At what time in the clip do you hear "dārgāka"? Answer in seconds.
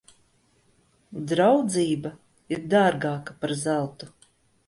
2.73-3.35